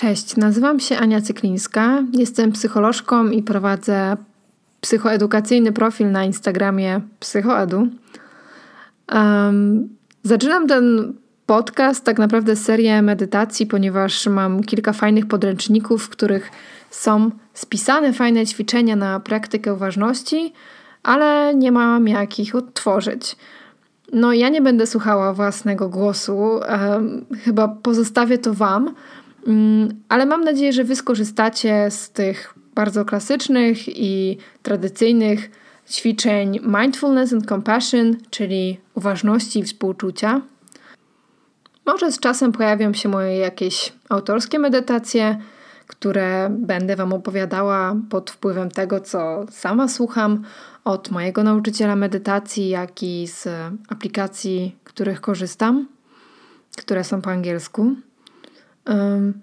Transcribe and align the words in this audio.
Cześć, 0.00 0.36
nazywam 0.36 0.80
się 0.80 0.98
Ania 0.98 1.20
Cyklińska, 1.20 2.02
jestem 2.12 2.52
psycholożką 2.52 3.30
i 3.30 3.42
prowadzę 3.42 4.16
psychoedukacyjny 4.80 5.72
profil 5.72 6.10
na 6.10 6.24
Instagramie 6.24 7.00
Psychoedu. 7.18 7.88
Um, 9.12 9.88
zaczynam 10.22 10.66
ten 10.66 11.12
podcast, 11.46 12.04
tak 12.04 12.18
naprawdę 12.18 12.56
serię 12.56 13.02
medytacji, 13.02 13.66
ponieważ 13.66 14.26
mam 14.26 14.62
kilka 14.62 14.92
fajnych 14.92 15.26
podręczników, 15.26 16.04
w 16.04 16.08
których 16.08 16.50
są 16.90 17.30
spisane 17.54 18.12
fajne 18.12 18.46
ćwiczenia 18.46 18.96
na 18.96 19.20
praktykę 19.20 19.74
uważności, 19.74 20.52
ale 21.02 21.54
nie 21.54 21.72
mam 21.72 22.08
jak 22.08 22.38
ich 22.38 22.54
odtworzyć. 22.54 23.36
No, 24.12 24.32
ja 24.32 24.48
nie 24.48 24.62
będę 24.62 24.86
słuchała 24.86 25.32
własnego 25.32 25.88
głosu, 25.88 26.36
um, 26.38 27.26
chyba 27.44 27.68
pozostawię 27.68 28.38
to 28.38 28.54
Wam. 28.54 28.94
Mm, 29.46 29.88
ale 30.08 30.26
mam 30.26 30.44
nadzieję, 30.44 30.72
że 30.72 30.84
Wy 30.84 30.96
skorzystacie 30.96 31.90
z 31.90 32.10
tych 32.10 32.54
bardzo 32.74 33.04
klasycznych 33.04 33.88
i 33.88 34.38
tradycyjnych 34.62 35.50
ćwiczeń 35.90 36.60
mindfulness 36.62 37.32
and 37.32 37.46
compassion, 37.46 38.16
czyli 38.30 38.80
uważności 38.94 39.58
i 39.58 39.64
współczucia. 39.64 40.40
Może 41.86 42.12
z 42.12 42.20
czasem 42.20 42.52
pojawią 42.52 42.92
się 42.92 43.08
moje 43.08 43.36
jakieś 43.36 43.92
autorskie 44.08 44.58
medytacje, 44.58 45.38
które 45.86 46.50
będę 46.50 46.96
Wam 46.96 47.12
opowiadała 47.12 47.96
pod 48.10 48.30
wpływem 48.30 48.70
tego, 48.70 49.00
co 49.00 49.46
sama 49.50 49.88
słucham 49.88 50.42
od 50.84 51.10
mojego 51.10 51.42
nauczyciela 51.42 51.96
medytacji, 51.96 52.68
jak 52.68 53.02
i 53.02 53.26
z 53.26 53.48
aplikacji, 53.88 54.76
których 54.84 55.20
korzystam, 55.20 55.88
które 56.76 57.04
są 57.04 57.22
po 57.22 57.30
angielsku. 57.30 57.94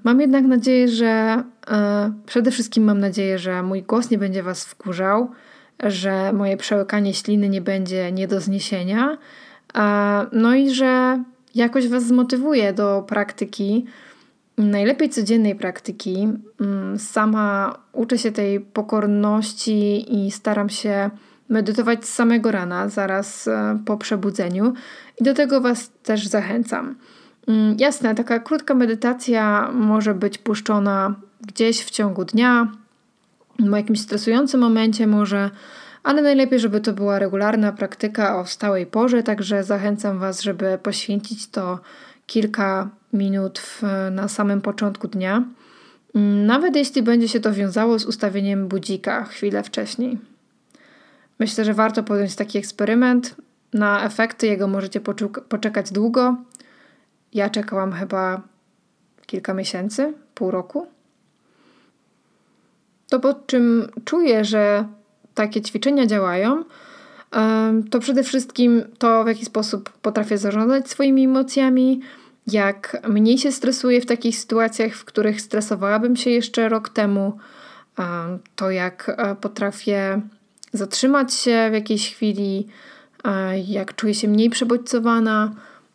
Mam 0.04 0.22
jednak 0.22 0.46
nadzieję, 0.46 0.88
że 0.88 1.44
e, 1.68 2.14
przede 2.26 2.52
wszystkim 2.52 2.84
mam 2.84 3.00
nadzieję, 3.00 3.40
że 3.40 3.64
mój 3.64 3.84
głos 3.84 4.12
nie 4.12 4.18
będzie 4.18 4.44
Was 4.44 4.66
wkurzał, 4.66 5.32
że 5.84 6.34
moje 6.34 6.58
przełykanie 6.58 7.14
śliny 7.14 7.50
nie 7.50 7.62
będzie 7.62 8.12
nie 8.12 8.28
do 8.28 8.42
zniesienia, 8.42 9.18
no 10.32 10.56
i 10.56 10.70
że 10.70 11.24
jakoś 11.56 11.88
Was 11.88 12.04
zmotywuje 12.04 12.74
do 12.74 13.04
praktyki, 13.08 13.86
najlepiej 14.58 15.10
codziennej 15.10 15.56
praktyki. 15.56 16.28
Mm, 16.62 17.00
sama 17.00 17.76
uczę 17.94 18.18
się 18.18 18.32
tej 18.32 18.60
pokorności 18.60 20.06
i 20.26 20.32
staram 20.32 20.70
się 20.70 21.10
medytować 21.50 22.06
z 22.06 22.14
samego 22.14 22.52
rana, 22.52 22.90
zaraz 22.90 23.48
e, 23.48 23.80
po 23.86 23.98
przebudzeniu, 23.98 24.74
i 25.22 25.24
do 25.24 25.34
tego 25.34 25.62
Was 25.62 25.92
też 26.04 26.28
zachęcam. 26.28 26.96
Mm, 27.48 27.76
jasne, 27.80 28.16
taka 28.16 28.40
krótka 28.40 28.74
medytacja 28.74 29.72
może 29.72 30.14
być 30.14 30.38
puszczona 30.38 31.16
gdzieś 31.42 31.86
w 31.86 31.90
ciągu 31.90 32.26
dnia, 32.26 32.72
w 33.60 33.76
jakimś 33.76 34.02
stresującym 34.02 34.62
momencie 34.62 35.08
może, 35.08 35.50
ale 36.04 36.22
najlepiej, 36.22 36.60
żeby 36.60 36.82
to 36.82 36.94
była 36.94 37.20
regularna 37.20 37.72
praktyka 37.72 38.40
o 38.40 38.46
stałej 38.46 38.86
porze, 38.86 39.24
także 39.24 39.64
zachęcam 39.64 40.20
Was, 40.20 40.42
żeby 40.42 40.80
poświęcić 40.84 41.48
to 41.48 41.80
kilka 42.26 42.90
minut 43.14 43.60
w, 43.60 43.84
na 44.12 44.28
samym 44.28 44.62
początku 44.62 45.08
dnia, 45.08 45.44
mm, 46.16 46.46
nawet 46.46 46.76
jeśli 46.76 47.04
będzie 47.04 47.28
się 47.28 47.40
to 47.40 47.54
wiązało 47.54 48.00
z 48.00 48.06
ustawieniem 48.06 48.68
budzika 48.68 49.24
chwilę 49.24 49.64
wcześniej. 49.64 50.18
Myślę, 51.40 51.66
że 51.66 51.74
warto 51.74 52.04
podjąć 52.04 52.36
taki 52.36 52.58
eksperyment. 52.58 53.36
Na 53.74 54.04
efekty 54.04 54.48
jego 54.48 54.68
możecie 54.68 55.02
poczekać 55.50 55.92
długo, 55.92 56.36
ja 57.34 57.50
czekałam 57.50 57.94
chyba 57.94 58.42
kilka 59.26 59.54
miesięcy, 59.54 60.14
pół 60.36 60.52
roku. 60.52 60.88
To 63.10 63.20
pod 63.20 63.48
czym 63.48 63.92
czuję, 64.06 64.46
że 64.46 64.88
takie 65.34 65.62
ćwiczenia 65.62 66.06
działają, 66.06 66.64
to 67.92 68.00
przede 68.00 68.24
wszystkim 68.24 68.84
to, 68.98 69.24
w 69.24 69.28
jaki 69.28 69.46
sposób 69.46 69.90
potrafię 69.90 70.38
zarządzać 70.38 70.90
swoimi 70.90 71.26
emocjami, 71.26 72.02
jak 72.48 73.08
mniej 73.10 73.38
się 73.38 73.52
stresuję 73.52 74.02
w 74.02 74.06
takich 74.06 74.40
sytuacjach, 74.40 74.94
w 74.94 75.06
których 75.06 75.42
stresowałabym 75.42 76.16
się 76.16 76.30
jeszcze 76.30 76.70
rok 76.70 76.90
temu, 76.90 77.38
to 78.56 78.72
jak 78.72 79.16
e, 79.18 79.36
potrafię 79.36 80.22
zatrzymać 80.74 81.34
się 81.34 81.68
w 81.72 81.74
jakiejś 81.74 82.14
chwili, 82.14 82.68
jak 83.68 83.96
czuję 83.96 84.14
się 84.14 84.28
mniej 84.28 84.50
przebodźcowana. 84.50 85.52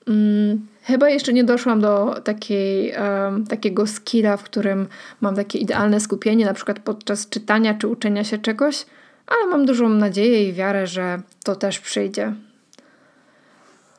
Mm, 0.09 0.67
Chyba 0.85 1.09
jeszcze 1.09 1.33
nie 1.33 1.45
doszłam 1.45 1.81
do 1.81 2.21
takiej, 2.25 2.93
um, 2.93 3.47
takiego 3.47 3.87
skilla, 3.87 4.37
w 4.37 4.43
którym 4.43 4.87
mam 5.21 5.35
takie 5.35 5.59
idealne 5.59 6.01
skupienie, 6.01 6.45
na 6.45 6.55
przykład 6.55 6.79
podczas 6.79 7.29
czytania 7.29 7.75
czy 7.75 7.89
uczenia 7.89 8.25
się 8.25 8.39
czegoś, 8.39 8.87
ale 9.27 9.47
mam 9.47 9.67
dużą 9.67 9.89
nadzieję 9.89 10.49
i 10.49 10.53
wiarę, 10.53 10.87
że 10.87 11.23
to 11.45 11.57
też 11.57 11.81
przyjdzie. 11.81 12.33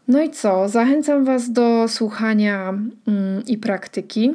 No 0.08 0.24
i 0.24 0.30
co? 0.30 0.70
Zachęcam 0.70 1.26
Was 1.26 1.52
do 1.52 1.88
słuchania 1.88 2.70
mm, 3.08 3.46
i 3.48 3.58
praktyki. 3.58 4.34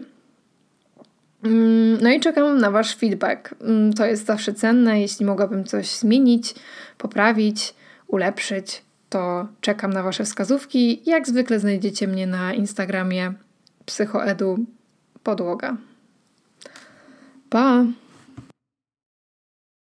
Mm, 1.44 1.98
no 2.02 2.10
i 2.10 2.20
czekam 2.20 2.58
na 2.58 2.70
Wasz 2.70 2.96
feedback. 2.96 3.54
Mm, 3.60 3.92
to 3.92 4.06
jest 4.06 4.26
zawsze 4.26 4.54
cenne, 4.54 5.00
jeśli 5.00 5.26
mogłabym 5.26 5.64
coś 5.64 5.90
zmienić, 5.90 6.54
poprawić, 6.98 7.74
ulepszyć 8.06 8.82
to 9.08 9.48
czekam 9.60 9.92
na 9.92 10.02
Wasze 10.02 10.24
wskazówki. 10.24 11.10
Jak 11.10 11.28
zwykle 11.28 11.60
znajdziecie 11.60 12.08
mnie 12.08 12.26
na 12.26 12.54
Instagramie 12.54 13.32
psychoedu 13.86 14.58
podłoga. 15.22 15.76
Pa! 17.50 17.84